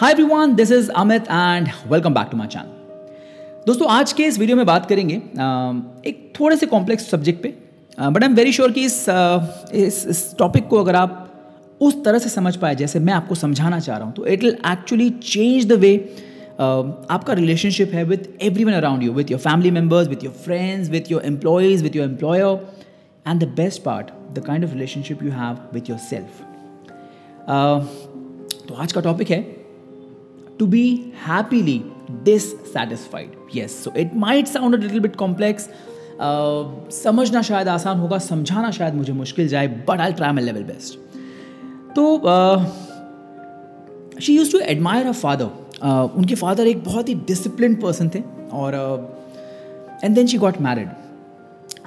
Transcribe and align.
Hi 0.00 0.12
everyone 0.12 0.54
this 0.54 0.70
is 0.72 0.90
Amit 0.90 1.22
and 1.22 1.68
welcome 1.88 2.14
back 2.14 2.28
to 2.30 2.36
my 2.36 2.46
channel 2.46 3.64
दोस्तों, 3.66 3.88
आज 3.88 4.12
के 4.12 4.24
इस 4.24 4.38
वीडियो 4.38 4.56
में 4.56 4.64
बात 4.66 4.86
करेंगे 4.88 5.14
एक 6.10 6.32
थोड़े 6.40 6.56
से 6.56 6.66
कॉम्प्लेक्स 6.66 7.10
सब्जेक्ट 7.10 7.42
पे 7.42 7.48
but 7.98 8.22
I 8.22 8.28
am 8.28 8.34
very 8.36 8.52
sure 8.52 8.72
कि 8.72 8.84
इस 8.84 9.04
इस 9.08 10.06
इस 10.06 10.24
टॉपिक 10.38 10.66
को 10.68 10.76
अगर 10.76 10.96
आप 10.96 11.78
उस 11.80 12.02
तरह 12.04 12.18
से 12.18 12.28
समझ 12.28 12.54
पाए 12.56 12.74
जैसे 12.74 13.00
मैं 13.00 13.12
आपको 13.12 13.34
समझाना 13.34 13.80
चाह 13.80 13.96
रहा 13.96 14.06
हूँ 14.06 14.14
तो 14.14 14.26
it 14.26 14.44
will 14.44 14.56
actually 14.72 15.10
change 15.10 15.68
the 15.68 15.78
way 15.80 15.94
आपका 16.60 17.32
रिलेशनशिप 17.32 17.94
है 17.94 18.04
with 18.04 18.42
everyone 18.64 18.72
around 18.72 19.02
you 19.02 19.12
with 19.12 19.30
your 19.30 19.40
family 19.40 19.70
members 19.70 20.08
with 20.08 20.24
your 20.24 20.34
friends 20.44 20.90
with 20.90 21.12
your 21.12 21.26
employees 21.26 21.84
with 21.84 21.96
your 21.96 22.08
employer 22.08 22.58
and 23.26 23.44
the 23.44 23.52
best 23.56 23.82
part 23.82 24.10
the 24.32 24.46
kind 24.46 24.64
of 24.64 24.72
relationship 24.72 25.22
you 25.22 25.30
have 25.32 25.58
with 25.74 25.90
yourself 26.10 26.44
तो 28.68 28.74
आज 28.74 28.92
का 28.92 29.00
topic 29.00 29.30
है 29.30 29.59
to 30.60 30.66
be 30.66 31.12
happily 31.26 31.78
dissatisfied. 32.24 33.36
Yes, 33.50 33.74
so 33.74 33.92
it 33.92 34.14
might 34.14 34.48
sound 34.48 34.74
a 34.74 34.78
little 34.78 35.00
bit 35.00 35.16
complex. 35.16 35.68
Uh, 36.20 36.64
समझना 36.92 37.42
शायद 37.42 37.68
आसान 37.68 37.98
होगा 37.98 38.18
समझाना 38.18 38.70
शायद 38.70 38.94
मुझे 38.94 39.12
मुश्किल 39.12 39.48
जाए 39.48 39.68
but 39.88 40.00
I 40.00 40.12
try 40.12 40.32
my 40.32 40.44
level 40.44 40.62
best 40.64 40.98
तो 41.96 42.04
she 44.20 44.36
use 44.36 44.52
to 44.52 44.58
admire 44.74 45.06
a 45.06 45.12
father 45.22 45.86
उनके 46.16 46.34
फादर 46.34 46.66
एक 46.66 46.84
बहुत 46.84 47.08
ही 47.08 47.14
डिसिप्लिन 47.28 47.74
पर्सन 47.82 48.10
थे 48.14 48.22
और 48.60 48.74
and 50.04 50.14
then 50.14 50.26
she 50.26 50.38
got 50.38 50.60
married 50.68 50.88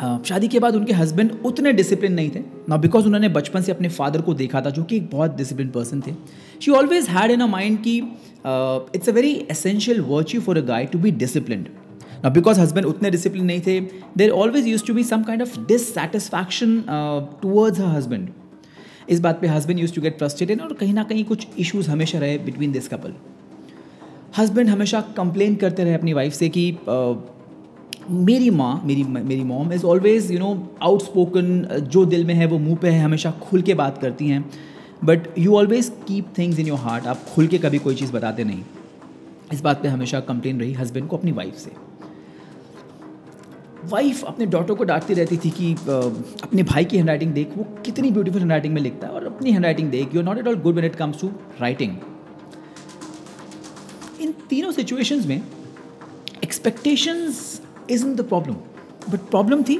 शादी 0.01 0.47
के 0.47 0.59
बाद 0.59 0.75
उनके 0.75 0.93
हस्बैंड 0.93 1.31
उतने 1.45 1.71
डिसिप्लिन 1.73 2.13
नहीं 2.13 2.29
थे। 2.29 2.39
ना 2.69 2.77
बिकॉज़ 2.77 3.05
उन्होंने 3.05 3.29
बचपन 3.29 3.61
से 3.61 3.71
अपने 3.71 3.89
फादर 3.89 4.21
को 4.21 4.33
देखा 4.33 4.61
था 4.61 4.69
जो 4.69 4.83
कि 4.83 4.97
एक 4.97 5.09
बहुत 5.09 5.35
डिसिप्लिन 5.37 5.69
पर्सन 5.69 6.01
थे। 6.07 6.13
She 6.61 6.71
always 6.71 7.07
had 7.09 7.31
in 7.31 7.39
a 7.39 7.47
mind 7.47 7.77
कि 7.83 7.97
it's 8.95 9.09
a 9.09 9.11
very 9.11 9.33
essential 9.51 10.01
virtue 10.01 10.41
for 10.41 10.57
a 10.57 10.61
guy 10.65 10.85
to 10.85 10.99
be 10.99 11.11
discipline 11.23 11.65
ना 12.23 12.29
बिकॉज़ 12.29 12.59
हस्बैंड 12.59 12.85
उतने 12.85 13.11
डिसिप्लिन 13.11 13.45
नहीं 13.45 13.61
थे 13.67 13.79
there 14.17 14.29
always 14.31 14.67
use 14.67 14.85
to 14.85 14.93
be 14.93 15.03
some 15.03 15.23
kind 15.23 15.41
of 15.41 15.59
dissatisfaction 15.67 16.81
towards 17.41 17.81
a 17.81 17.87
husband 17.87 18.29
इस 19.09 19.19
बात 19.19 19.39
पे 19.41 19.47
husband 19.47 19.79
use 19.79 19.93
to 19.93 20.01
get 20.01 20.17
frustrated 20.17 20.61
और 20.61 20.73
कहीं 20.73 20.93
ना 20.93 21.03
कहीं 21.03 21.23
कुछ 21.25 21.47
इश्यूज़ 21.59 21.89
हमेशा 21.89 22.19
रहे 22.19 22.37
बिटवीन 22.45 22.71
दिस 22.71 22.87
कपल 22.87 23.13
हस्बैंड 24.37 24.69
हमेशा 24.69 25.01
कंप्लेन 25.17 25.55
करते 25.55 25.83
रहे 25.83 25.93
अपनी 25.93 26.13
वाइफ 26.13 26.33
से 26.33 26.49
कि 26.49 26.71
uh, 26.81 27.15
मेरी 28.09 28.49
माँ, 28.49 28.81
मेरी 28.85 29.03
मेरी 29.03 29.43
mom 29.43 29.73
is 29.73 29.85
always 29.85 30.31
you 30.31 30.39
know 30.39 30.51
outspoken 30.83 31.65
जो 31.83 32.05
दिल 32.05 32.25
में 32.25 32.33
है 32.33 32.45
वो 32.45 32.57
मुँह 32.59 32.75
पे 32.75 32.89
है, 32.89 33.01
हमेशा 33.01 33.31
खुल 33.41 33.61
के 33.61 33.73
बात 33.73 33.97
करती 33.97 34.27
हैं। 34.27 34.43
But 35.03 35.27
you 35.39 35.55
always 35.55 35.91
keep 36.07 36.33
things 36.37 36.59
in 36.59 36.67
your 36.67 36.79
heart 36.79 37.07
आप 37.07 37.23
खुल 37.25 37.47
के 37.47 37.57
कभी 37.57 37.79
कोई 37.79 37.95
चीज़ 37.95 38.11
बताते 38.11 38.43
नहीं। 38.43 38.63
इस 39.53 39.61
बात 39.61 39.81
पे 39.81 39.87
हमेशा 39.87 40.19
कंप्लेन 40.21 40.59
रही 40.59 40.73
हस्बैंड 40.73 41.07
को 41.07 41.17
अपनी 41.17 41.31
वाइफ 41.31 41.55
से। 41.55 41.71
वाइफ 43.89 44.23
अपने 44.23 44.45
डॉटर 44.45 44.73
को 44.73 44.83
डांटती 44.83 45.13
रहती 45.13 45.37
थी 45.37 45.49
कि 45.49 45.73
अपने 46.43 46.63
भाई 46.63 46.85
की 46.85 46.97
हैंडराइटिंग 46.97 47.33
देख, 47.33 47.57
वो 47.57 47.63
कितनी 47.85 48.11
ब्यूटीफुल 48.11 48.39
हैंडराइटिंग 48.39 48.73
में 48.73 48.81
लिखता 48.81 49.07
है 49.07 49.13
और 49.13 49.25
अपनी 49.25 49.51
हैंडराइटिंग 49.51 49.89
देख। 49.91 50.15
You 50.15 50.21
not 50.21 50.37
at 50.37 50.47
all 50.47 50.55
good 50.55 50.75
when 50.75 50.85
it 50.85 50.95
comes 50.95 51.21
to 51.21 51.31
writing 51.61 51.95
in 54.21 54.33
तीनों 54.49 54.71
सिचुएशंस 54.71 55.25
में 55.25 55.41
expectations 56.43 57.61
is 57.89 58.05
the 58.07 58.21
problem 58.23 58.55
but 59.09 59.19
problem 59.29 59.63
थी, 59.63 59.79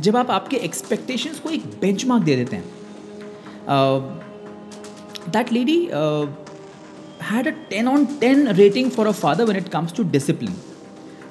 जब 0.00 0.16
आप 0.16 0.30
आपके 0.30 0.56
एक्सपेक्टेशंस 0.58 1.40
को 1.40 1.50
एक 1.50 1.66
बेंचमार्क 1.80 2.24
दे 2.24 2.36
देते 2.36 2.56
हैं। 2.56 2.64
That 5.32 5.52
lady 5.52 5.78
had 7.22 7.46
a 7.46 7.50
ten 7.70 7.88
on 7.88 8.04
ten 8.20 8.48
rating 8.48 8.90
for 8.90 9.06
a 9.06 9.12
father 9.12 9.44
when 9.44 9.56
it 9.58 9.68
comes 9.68 9.92
to 9.94 10.02
discipline 10.10 10.54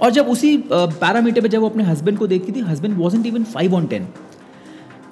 और 0.02 0.12
जब 0.12 0.28
उसी 0.30 0.58
पैरामीटर 0.72 1.42
पे 1.42 1.50
जब 1.50 1.62
वो 1.62 1.70
अपने 1.70 1.84
हस्बैंड 1.84 2.18
को 2.18 2.28
देखती 2.28 2.52
थी 2.52 2.62
husband 2.64 2.98
wasn't 2.98 3.26
even 3.26 3.44
five 3.54 3.76
on 3.76 3.88
ten 3.88 4.08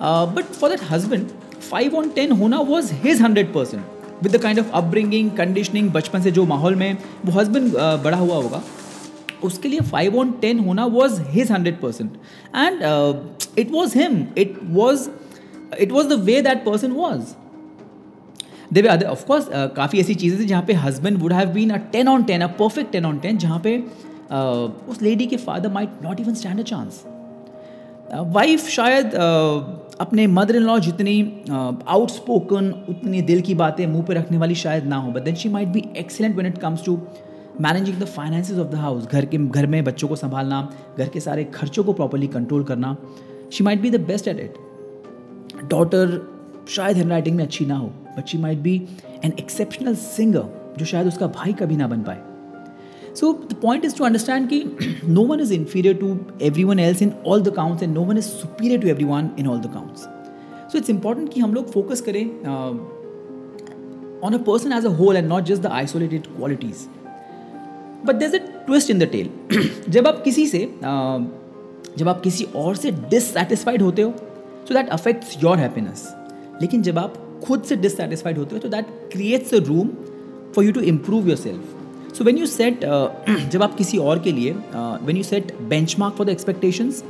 but 0.02 0.53
for 0.53 0.69
that 0.69 0.81
husband 0.90 1.28
five 1.69 1.96
on 1.97 2.09
ten 2.16 2.31
होना 2.41 2.59
was 2.69 2.94
his 3.03 3.22
hundred 3.22 3.53
percent 3.53 3.84
with 4.23 4.35
the 4.35 4.41
kind 4.41 4.59
of 4.59 4.72
upbringing 4.73 5.31
conditioning 5.38 5.90
बचपन 5.91 6.22
से 6.22 6.31
जो 6.31 6.46
माहौल 6.46 6.75
में 6.75 6.97
वो 7.25 7.40
हस्बैंड 7.40 7.73
बड़ा 8.03 8.17
हुआ 8.17 8.35
होगा। 8.35 8.62
उसके 9.45 9.69
लिए 9.69 9.79
फाइव 9.91 10.17
ऑन 10.19 10.31
टेन 10.41 10.59
होना 10.59 10.85
was 10.91 11.22
his 11.29 11.51
hundred 11.51 11.79
percent 11.81 12.17
and 12.56 12.83
it 13.59 13.72
was 13.72 13.97
him 13.97 14.25
it 14.38 14.59
was 14.72 15.09
it 15.79 15.91
was 15.91 16.07
the 16.07 16.19
way 16.23 16.41
that 16.41 16.66
person 16.66 16.91
was 16.91 17.33
they 18.73 18.81
way 18.81 18.88
other 18.89 19.05
of course 19.07 19.50
काफ़ी 19.75 20.00
ऐसी 20.00 20.16
चीज़ें 20.16 20.39
थी 20.39 20.45
जहाँ 20.45 20.63
पे 20.67 20.73
husband 20.85 21.17
would 21.17 21.34
have 21.34 21.50
been 21.51 21.69
a 21.69 21.78
ten 21.91 22.07
on 22.07 22.23
ten 22.23 22.41
a 22.41 22.47
perfect 22.59 22.91
ten 22.91 23.05
on 23.05 23.19
ten 23.19 23.38
जहाँ 23.38 23.59
पे 23.63 23.78
uh, 23.78 24.89
उस 24.89 25.01
lady 25.01 25.25
के 25.25 25.38
father 25.38 25.72
might 25.72 26.03
not 26.03 26.19
even 26.19 26.34
stand 26.35 26.59
a 26.59 26.63
chance 26.63 27.03
wife 28.34 28.67
शायद 28.69 29.05
uh, 29.07 30.01
अपने 30.01 30.25
मदर 30.29 30.55
इन 30.55 30.63
लॉ 30.63 30.78
जितनी 30.79 31.19
आउटस्पोकन 31.50 32.72
uh, 32.72 32.89
उतनी 32.89 33.22
दिल 33.23 33.41
की 33.41 33.55
बातें 33.55 33.85
मुँह 33.88 34.03
पे 34.05 34.13
रखने 34.13 34.38
वाली 34.38 34.55
शायद 34.55 34.85
ना 34.88 34.97
हो 34.97 35.11
but 35.11 35.23
then 35.23 35.35
she 35.35 35.50
might 35.50 35.67
be 35.67 35.84
excellent 35.97 36.35
when 36.35 36.51
it 36.51 36.57
comes 36.57 36.85
to 36.85 37.00
managing 37.61 37.97
the 37.99 38.05
finances 38.05 38.57
of 38.59 38.67
the 38.67 38.75
house 38.75 39.05
घर 39.07 39.25
के 39.25 39.38
घर 39.38 39.67
में 39.67 39.83
बच्चों 39.83 40.07
को 40.07 40.16
संभालना, 40.16 40.69
घर 40.97 41.07
के 41.09 41.19
सारे 41.19 41.43
खर्चों 41.53 41.83
को 41.83 41.93
प्रॉपरली 41.93 42.27
कंट्रोल 42.27 42.63
करना 42.63 42.95
she 43.53 43.63
might 43.63 43.81
be 43.81 43.89
the 43.89 44.01
best 44.05 44.27
at 44.27 44.39
it 44.39 44.57
daughter 45.69 46.21
शायद 46.69 46.97
हैंड 46.97 47.09
राइटिंग 47.11 47.35
में 47.38 47.43
अच्छी 47.43 47.66
ना 47.66 47.75
हो 47.77 47.88
but 48.17 48.27
she 48.27 48.38
might 48.38 48.59
be 48.59 48.75
an 49.25 49.33
exceptional 49.39 49.95
singer 49.95 50.75
जो 50.79 50.85
शायद 50.85 51.07
उसका 51.07 51.27
भाई 51.35 51.53
कभी 51.53 51.75
ना 51.77 51.88
बन 51.88 52.01
पाए। 52.03 52.21
So 53.16 53.31
the 53.51 53.55
point 53.61 53.85
is 53.85 53.95
to 53.97 54.03
understand 54.05 54.49
कि 54.49 54.63
no 55.07 55.23
one 55.25 55.39
is 55.39 55.53
inferior 55.53 55.95
to 55.97 56.17
everyone 56.63 56.79
else 56.79 57.01
in 57.01 57.11
all 57.27 57.41
the 57.43 57.53
counts 57.55 57.83
and 57.83 57.93
no 57.93 58.01
one 58.05 58.17
is 58.17 58.25
superior 58.25 58.81
to 58.81 58.87
everyone 59.05 59.29
in 59.39 59.47
all 59.47 59.59
the 59.59 59.72
counts 59.73 60.01
so 60.72 60.77
it's 60.77 60.89
important 60.89 61.33
कि 61.33 61.39
हम 61.39 61.53
लोग 61.53 61.72
focus 61.72 62.01
करें 62.01 62.25
on 64.23 64.33
a 64.33 64.37
person 64.43 64.73
as 64.73 64.85
a 64.85 64.89
whole 64.97 65.17
and 65.17 65.27
not 65.27 65.43
just 65.43 65.61
the 65.61 65.72
isolated 65.81 66.27
qualities 66.27 66.85
but 68.05 68.16
there 68.16 68.35
a 68.35 68.66
twist 68.66 68.91
in 68.91 68.99
the 68.99 69.09
tale 69.11 69.29
जब 69.89 70.07
आप 70.07 70.21
किसी 70.23 70.45
से 70.47 70.59
जब 71.97 72.09
आप 72.09 72.21
किसी 72.21 72.43
और 72.55 72.75
से 72.75 72.91
डिससेटिस्फाइड 72.91 73.81
होते 73.81 74.01
हो 74.01 74.13
so 74.67 74.73
that 74.73 74.89
affects 74.89 75.38
your 75.43 75.57
happiness 75.57 76.07
लेकिन 76.61 76.81
जब 76.81 76.99
आप 76.99 77.17
खुद 77.45 77.63
से 77.63 77.75
डिससेटिस्फाइड 77.75 78.38
होते 78.38 78.55
हो 78.55 78.61
तो 78.61 78.69
that 78.69 78.85
creates 79.11 79.53
a 79.53 79.57
room 79.67 79.89
for 80.55 80.66
you 80.66 80.71
to 80.71 80.81
improve 80.93 81.27
yourself 81.38 82.16
so 82.17 82.23
when 82.23 82.38
you 82.38 82.45
set 82.45 82.85
जब 83.51 83.63
आप 83.63 83.75
किसी 83.77 83.97
और 83.97 84.19
के 84.19 84.31
लिए 84.31 84.51
when 84.51 85.17
you 85.17 85.23
set 85.23 85.53
benchmark 85.99 86.16
for 86.16 86.27
the 86.27 86.29
expectations 86.29 87.03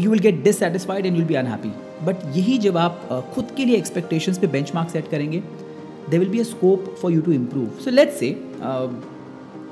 you 0.00 0.10
will 0.10 0.20
get 0.20 0.42
dissatisfied 0.44 1.06
and 1.06 1.16
you'll 1.16 1.24
be 1.24 1.34
unhappy 1.34 1.72
but 2.04 2.24
यही 2.36 2.58
जब 2.58 2.76
आप 2.76 3.08
खुद 3.34 3.50
के 3.56 3.64
लिए 3.64 3.76
एक्सपेक्टेशंस 3.76 4.38
पे 4.38 4.46
बेंच 4.48 4.74
मार्क 4.74 4.90
सेट 4.90 5.10
करेंगे 5.10 5.42
they 6.10 6.18
will 6.18 6.28
be 6.28 6.40
a 6.40 6.44
scope 6.44 6.94
for 7.02 7.12
you 7.12 7.20
to 7.20 7.32
improve 7.32 7.82
so 7.84 7.90
let's 7.90 8.18
say 8.20 8.30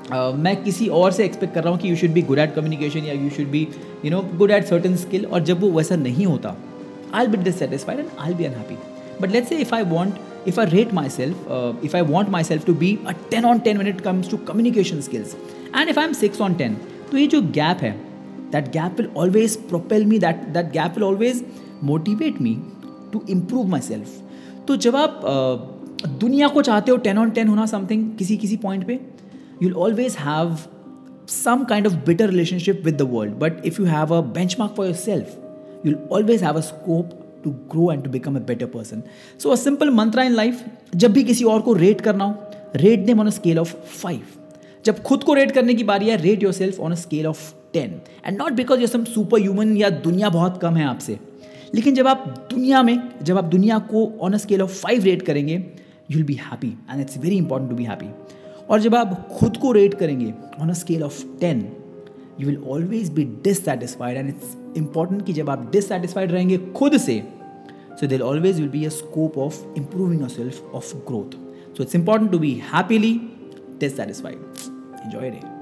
Uh, 0.03 0.33
मैं 0.35 0.55
किसी 0.63 0.87
और 0.91 1.11
से 1.11 1.25
एक्सपेक्ट 1.25 1.53
कर 1.53 1.63
रहा 1.63 1.71
हूँ 1.73 1.79
कि 1.79 1.89
you 1.89 1.95
should 1.95 2.11
be 2.11 2.21
good 2.21 2.39
at 2.39 2.53
communication 2.55 3.05
या 3.05 3.13
you 3.13 3.29
should 3.29 3.47
be 3.49 3.67
you 4.05 4.09
know 4.11 4.21
good 4.37 4.51
at 4.51 4.65
certain 4.65 4.95
skill 4.95 5.25
और 5.25 5.43
जब 5.43 5.59
वो 5.61 5.69
वैसा 5.71 5.95
नहीं 5.95 6.25
होता 6.25 6.55
I 7.13 7.27
be 7.27 7.37
dissatisfied 7.43 7.99
and 7.99 8.09
I 8.19 8.33
be 8.33 8.45
unhappy 8.45 8.75
but 9.21 9.31
let's 9.31 9.49
say 9.49 9.57
if 9.57 9.73
I 9.75 9.83
want 9.89 10.47
if 10.47 10.59
I 10.59 10.65
rate 10.69 10.93
myself 11.09 11.81
if 11.85 11.95
I 11.97 12.01
want 12.03 12.29
myself 12.43 12.65
to 12.65 12.73
be 12.75 12.97
a 13.07 13.11
ten 13.31 13.45
on 13.45 13.59
ten 13.59 13.77
when 13.77 13.91
it 13.93 14.03
comes 14.07 14.31
to 14.33 14.41
communication 14.49 15.01
skills 15.07 15.37
and 15.73 15.93
if 15.93 16.01
i'm 16.03 16.17
6 16.23 16.43
on 16.47 16.59
10 16.59 16.75
तो 17.11 17.17
ये 17.17 17.27
जो 17.27 17.41
gap 17.53 17.83
है 17.83 17.91
that 18.51 18.69
gap 18.71 18.99
will 18.99 19.09
always 19.17 19.55
propel 19.69 20.05
me 20.05 20.19
that 20.19 20.43
that 20.49 20.71
gap 20.71 20.97
will 20.97 21.03
always 21.03 21.43
motivate 21.83 22.41
me 22.41 22.57
to 23.13 23.23
improve 23.29 23.67
myself 23.81 24.65
तो 24.67 24.75
जब 24.77 24.95
आप 24.95 25.19
uh, 25.23 26.09
दुनिया 26.19 26.47
को 26.47 26.61
चाहते 26.61 26.91
हो 26.91 26.97
टेन 26.99 27.17
ऑन 27.17 27.29
टेन 27.31 27.47
होना 27.47 27.65
समथिंग 27.67 28.09
किसी 28.17 28.37
किसी 28.37 28.57
पॉइंट 28.57 28.87
पे 28.87 28.99
you'll 29.59 29.77
always 29.77 30.15
have 30.15 30.67
some 31.25 31.65
kind 31.65 31.85
of 31.85 32.03
bitter 32.05 32.27
relationship 32.27 32.83
with 32.83 32.97
the 32.97 33.05
world. 33.05 33.39
But 33.39 33.65
if 33.65 33.79
you 33.79 33.85
have 33.85 34.11
a 34.11 34.21
benchmark 34.21 34.75
for 34.75 34.85
yourself, 34.85 35.35
you'll 35.83 36.03
always 36.09 36.41
have 36.41 36.55
a 36.55 36.61
scope 36.61 37.19
to 37.43 37.51
grow 37.69 37.89
and 37.89 38.03
to 38.03 38.09
become 38.09 38.35
a 38.35 38.39
better 38.39 38.67
person. 38.67 39.03
So 39.37 39.51
a 39.51 39.57
simple 39.57 39.91
mantra 39.91 40.25
in 40.25 40.35
life, 40.35 40.63
जब 40.95 41.13
भी 41.13 41.23
किसी 41.23 41.43
और 41.45 41.61
को 41.61 41.73
rate 41.73 42.01
करना 42.01 42.23
हो 42.23 42.51
rate 42.75 43.05
them 43.05 43.19
on 43.19 43.27
a 43.27 43.31
scale 43.31 43.59
of 43.59 43.73
five 44.01 44.21
जब 44.85 45.01
खुद 45.03 45.23
को 45.23 45.33
रेट 45.33 45.51
करने 45.51 45.73
की 45.73 45.83
बारी 45.83 46.09
है 46.09 46.15
rate 46.21 46.43
yourself 46.53 46.79
on 46.79 46.91
a 46.91 46.95
scale 46.95 47.27
of 47.27 47.51
ten 47.73 47.99
and 48.25 48.37
not 48.37 48.53
because 48.53 48.81
you 48.81 48.87
some 48.87 49.03
superhuman 49.41 49.75
या 49.77 49.89
दुनिया 50.07 50.29
बहुत 50.29 50.59
कम 50.61 50.75
है 50.75 50.85
आपसे 50.85 51.19
लेकिन 51.75 51.95
जब 51.95 52.07
आप 52.07 52.25
दुनिया 52.51 52.81
में 52.83 52.97
जब 53.23 53.37
आप 53.37 53.43
दुनिया 53.55 53.79
को 53.91 54.05
on 54.21 54.33
a 54.33 54.37
scale 54.37 54.61
of 54.61 54.81
five 54.81 55.03
rate 55.03 55.21
करेंगे 55.25 55.53
you 55.53 56.15
will 56.15 56.25
be 56.25 56.39
happy 56.41 56.67
and 56.89 57.01
it's 57.01 57.17
very 57.17 57.37
important 57.37 57.69
to 57.71 57.77
be 57.77 57.83
happy 57.83 58.07
और 58.69 58.79
जब 58.81 58.95
आप 58.95 59.15
खुद 59.29 59.57
को 59.57 59.71
रेट 59.71 59.93
करेंगे 59.93 60.33
on 60.61 60.69
a 60.69 60.73
scale 60.73 61.03
of 61.03 61.23
ten 61.39 61.61
you 62.39 62.47
will 62.47 62.63
always 62.67 63.09
be 63.13 63.23
dissatisfied 63.43 64.17
and 64.17 64.29
it's 64.29 64.57
important 64.77 65.25
कि 65.25 65.33
जब 65.33 65.49
आप 65.49 65.69
डिससेटिस्फाइड 65.71 66.31
रहेंगे 66.31 66.57
खुद 66.75 66.97
से 66.97 67.21
so 67.99 68.07
there 68.07 68.21
always 68.21 68.59
will 68.59 68.69
be 68.69 68.85
a 68.85 68.89
scope 68.91 69.37
of 69.37 69.63
improving 69.77 70.21
yourself 70.29 70.73
of 70.75 70.95
growth 71.07 71.37
so 71.77 71.83
it's 71.83 71.95
important 71.95 72.31
to 72.31 72.39
be 72.39 72.53
happily 72.73 73.19
dissatisfied 73.79 74.37
enjoy 75.05 75.29
रे 75.29 75.52